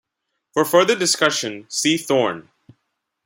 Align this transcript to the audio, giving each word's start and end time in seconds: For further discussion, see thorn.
For 0.55 0.65
further 0.65 0.95
discussion, 0.95 1.67
see 1.69 1.95
thorn. 1.95 2.49